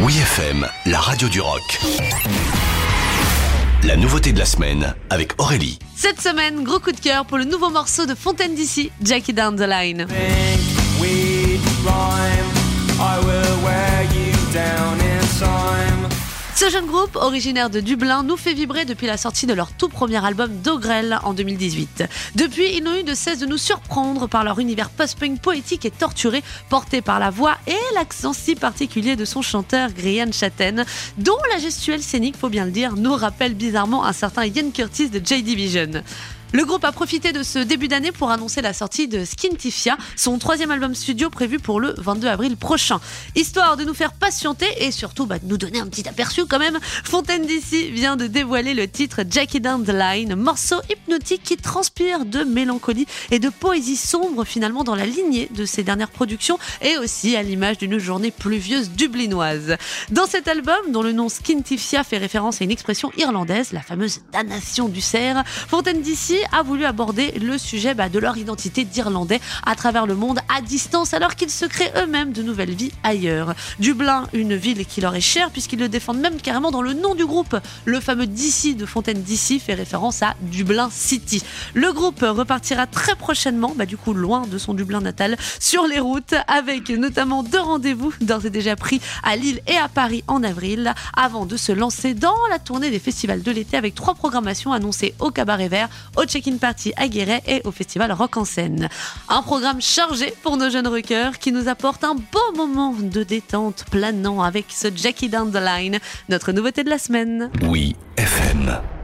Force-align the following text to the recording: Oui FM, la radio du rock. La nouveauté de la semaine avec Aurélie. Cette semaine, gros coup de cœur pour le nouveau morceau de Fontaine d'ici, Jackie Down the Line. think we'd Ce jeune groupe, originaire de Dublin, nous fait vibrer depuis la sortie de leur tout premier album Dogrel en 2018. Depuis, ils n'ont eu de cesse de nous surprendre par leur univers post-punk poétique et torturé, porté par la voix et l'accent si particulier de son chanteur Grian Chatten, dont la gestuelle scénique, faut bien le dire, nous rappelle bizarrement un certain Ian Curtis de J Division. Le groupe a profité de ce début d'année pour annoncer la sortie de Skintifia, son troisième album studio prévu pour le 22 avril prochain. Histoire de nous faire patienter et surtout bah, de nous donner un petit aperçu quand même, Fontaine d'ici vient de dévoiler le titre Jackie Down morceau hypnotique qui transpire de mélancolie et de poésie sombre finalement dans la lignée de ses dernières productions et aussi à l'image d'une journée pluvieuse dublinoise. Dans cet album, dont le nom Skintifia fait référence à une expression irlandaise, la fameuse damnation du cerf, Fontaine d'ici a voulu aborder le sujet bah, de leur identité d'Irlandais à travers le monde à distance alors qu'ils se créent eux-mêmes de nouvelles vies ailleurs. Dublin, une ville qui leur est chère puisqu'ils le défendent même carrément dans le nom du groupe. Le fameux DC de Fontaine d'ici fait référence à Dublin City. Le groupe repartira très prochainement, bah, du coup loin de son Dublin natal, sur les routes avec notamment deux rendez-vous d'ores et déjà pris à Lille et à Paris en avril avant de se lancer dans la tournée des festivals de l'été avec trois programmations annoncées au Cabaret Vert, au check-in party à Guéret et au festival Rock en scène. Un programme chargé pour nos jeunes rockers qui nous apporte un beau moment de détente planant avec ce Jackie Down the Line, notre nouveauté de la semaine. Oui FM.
Oui 0.00 0.16
FM, 0.16 0.64
la 0.86 1.00
radio 1.00 1.28
du 1.28 1.40
rock. 1.40 1.80
La 3.82 3.96
nouveauté 3.96 4.32
de 4.32 4.38
la 4.38 4.44
semaine 4.44 4.94
avec 5.10 5.32
Aurélie. 5.40 5.78
Cette 5.96 6.20
semaine, 6.20 6.62
gros 6.62 6.78
coup 6.78 6.92
de 6.92 7.00
cœur 7.00 7.24
pour 7.24 7.36
le 7.36 7.44
nouveau 7.44 7.68
morceau 7.70 8.06
de 8.06 8.14
Fontaine 8.14 8.54
d'ici, 8.54 8.92
Jackie 9.02 9.32
Down 9.32 9.56
the 9.56 9.66
Line. 9.66 10.06
think 10.06 11.00
we'd 11.00 11.60
Ce 16.58 16.68
jeune 16.70 16.86
groupe, 16.86 17.14
originaire 17.14 17.70
de 17.70 17.78
Dublin, 17.78 18.24
nous 18.24 18.36
fait 18.36 18.52
vibrer 18.52 18.84
depuis 18.84 19.06
la 19.06 19.16
sortie 19.16 19.46
de 19.46 19.54
leur 19.54 19.70
tout 19.70 19.88
premier 19.88 20.26
album 20.26 20.50
Dogrel 20.60 21.20
en 21.22 21.32
2018. 21.32 22.02
Depuis, 22.34 22.74
ils 22.74 22.82
n'ont 22.82 22.96
eu 22.96 23.04
de 23.04 23.14
cesse 23.14 23.38
de 23.38 23.46
nous 23.46 23.58
surprendre 23.58 24.26
par 24.26 24.42
leur 24.42 24.58
univers 24.58 24.90
post-punk 24.90 25.40
poétique 25.40 25.84
et 25.84 25.92
torturé, 25.92 26.42
porté 26.68 27.00
par 27.00 27.20
la 27.20 27.30
voix 27.30 27.56
et 27.68 27.94
l'accent 27.94 28.32
si 28.32 28.56
particulier 28.56 29.14
de 29.14 29.24
son 29.24 29.40
chanteur 29.40 29.92
Grian 29.92 30.32
Chatten, 30.32 30.84
dont 31.16 31.38
la 31.52 31.58
gestuelle 31.58 32.02
scénique, 32.02 32.36
faut 32.36 32.48
bien 32.48 32.64
le 32.64 32.72
dire, 32.72 32.96
nous 32.96 33.14
rappelle 33.14 33.54
bizarrement 33.54 34.04
un 34.04 34.12
certain 34.12 34.44
Ian 34.44 34.72
Curtis 34.74 35.10
de 35.10 35.24
J 35.24 35.44
Division. 35.44 36.02
Le 36.54 36.64
groupe 36.64 36.84
a 36.86 36.92
profité 36.92 37.32
de 37.32 37.42
ce 37.42 37.58
début 37.58 37.88
d'année 37.88 38.10
pour 38.10 38.30
annoncer 38.30 38.62
la 38.62 38.72
sortie 38.72 39.06
de 39.06 39.22
Skintifia, 39.22 39.98
son 40.16 40.38
troisième 40.38 40.70
album 40.70 40.94
studio 40.94 41.28
prévu 41.28 41.58
pour 41.58 41.78
le 41.78 41.92
22 41.98 42.26
avril 42.26 42.56
prochain. 42.56 43.00
Histoire 43.34 43.76
de 43.76 43.84
nous 43.84 43.92
faire 43.92 44.14
patienter 44.14 44.66
et 44.78 44.90
surtout 44.90 45.26
bah, 45.26 45.38
de 45.38 45.46
nous 45.46 45.58
donner 45.58 45.78
un 45.78 45.86
petit 45.86 46.08
aperçu 46.08 46.46
quand 46.46 46.58
même, 46.58 46.78
Fontaine 47.04 47.44
d'ici 47.44 47.90
vient 47.90 48.16
de 48.16 48.26
dévoiler 48.26 48.72
le 48.72 48.88
titre 48.88 49.24
Jackie 49.28 49.60
Down 49.60 49.84
morceau 50.36 50.76
hypnotique 50.90 51.42
qui 51.42 51.58
transpire 51.58 52.24
de 52.24 52.44
mélancolie 52.44 53.06
et 53.30 53.40
de 53.40 53.50
poésie 53.50 53.96
sombre 53.96 54.44
finalement 54.44 54.84
dans 54.84 54.94
la 54.94 55.04
lignée 55.04 55.50
de 55.54 55.66
ses 55.66 55.82
dernières 55.82 56.10
productions 56.10 56.58
et 56.80 56.96
aussi 56.96 57.36
à 57.36 57.42
l'image 57.42 57.76
d'une 57.76 57.98
journée 57.98 58.30
pluvieuse 58.30 58.90
dublinoise. 58.92 59.76
Dans 60.10 60.26
cet 60.26 60.48
album, 60.48 60.92
dont 60.92 61.02
le 61.02 61.12
nom 61.12 61.28
Skintifia 61.28 62.04
fait 62.04 62.16
référence 62.16 62.62
à 62.62 62.64
une 62.64 62.70
expression 62.70 63.12
irlandaise, 63.18 63.72
la 63.72 63.82
fameuse 63.82 64.20
damnation 64.32 64.88
du 64.88 65.02
cerf, 65.02 65.44
Fontaine 65.46 66.00
d'ici 66.00 66.37
a 66.52 66.62
voulu 66.62 66.84
aborder 66.84 67.32
le 67.32 67.58
sujet 67.58 67.94
bah, 67.94 68.08
de 68.08 68.18
leur 68.18 68.36
identité 68.36 68.84
d'Irlandais 68.84 69.40
à 69.64 69.74
travers 69.74 70.06
le 70.06 70.14
monde 70.14 70.40
à 70.54 70.60
distance 70.60 71.14
alors 71.14 71.34
qu'ils 71.34 71.50
se 71.50 71.64
créent 71.64 71.92
eux-mêmes 71.96 72.32
de 72.32 72.42
nouvelles 72.42 72.74
vies 72.74 72.92
ailleurs. 73.02 73.54
Dublin, 73.78 74.26
une 74.32 74.54
ville 74.54 74.86
qui 74.86 75.00
leur 75.00 75.14
est 75.14 75.20
chère 75.20 75.50
puisqu'ils 75.50 75.78
le 75.78 75.88
défendent 75.88 76.20
même 76.20 76.40
carrément 76.40 76.70
dans 76.70 76.82
le 76.82 76.94
nom 76.94 77.14
du 77.14 77.26
groupe. 77.26 77.56
Le 77.84 78.00
fameux 78.00 78.26
DC 78.26 78.76
de 78.76 78.86
Fontaine 78.86 79.22
d'ici 79.22 79.60
fait 79.60 79.74
référence 79.74 80.22
à 80.22 80.34
Dublin 80.42 80.88
City. 80.92 81.42
Le 81.74 81.92
groupe 81.92 82.20
repartira 82.20 82.86
très 82.86 83.14
prochainement, 83.14 83.74
bah, 83.76 83.86
du 83.86 83.96
coup 83.96 84.14
loin 84.14 84.46
de 84.46 84.58
son 84.58 84.74
Dublin 84.74 85.00
natal, 85.00 85.36
sur 85.60 85.86
les 85.86 86.00
routes 86.00 86.34
avec 86.46 86.90
notamment 86.90 87.42
deux 87.42 87.60
rendez-vous 87.60 88.12
d'ores 88.20 88.46
et 88.46 88.50
déjà 88.50 88.76
pris 88.76 89.00
à 89.22 89.36
Lille 89.36 89.60
et 89.66 89.76
à 89.76 89.88
Paris 89.88 90.24
en 90.26 90.42
avril 90.42 90.94
avant 91.16 91.46
de 91.46 91.56
se 91.56 91.72
lancer 91.72 92.14
dans 92.14 92.34
la 92.50 92.58
tournée 92.58 92.90
des 92.90 92.98
festivals 92.98 93.42
de 93.42 93.50
l'été 93.50 93.76
avec 93.76 93.94
trois 93.94 94.14
programmations 94.14 94.72
annoncées 94.72 95.14
au 95.18 95.30
Cabaret 95.30 95.68
Vert, 95.68 95.88
au 96.16 96.24
check-in 96.28 96.58
party 96.58 96.92
à 96.96 97.08
Guéret 97.08 97.42
et 97.46 97.62
au 97.64 97.70
festival 97.70 98.12
Rock 98.12 98.36
en 98.36 98.44
scène. 98.44 98.88
Un 99.28 99.42
programme 99.42 99.80
chargé 99.80 100.32
pour 100.42 100.56
nos 100.56 100.70
jeunes 100.70 100.86
rockers 100.86 101.38
qui 101.38 101.52
nous 101.52 101.68
apporte 101.68 102.04
un 102.04 102.14
beau 102.14 102.56
moment 102.56 102.92
de 102.92 103.22
détente 103.22 103.84
planant 103.90 104.42
avec 104.42 104.66
ce 104.68 104.88
Jackie 104.94 105.28
Down 105.28 105.50
the 105.50 105.60
Line, 105.60 105.98
notre 106.28 106.52
nouveauté 106.52 106.84
de 106.84 106.90
la 106.90 106.98
semaine. 106.98 107.50
Oui 107.62 107.96
FM. 108.16 108.97